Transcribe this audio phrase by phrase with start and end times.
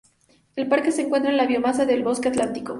[0.55, 2.69] El parque se encuentra en la biomasa de Bosque Atlántico.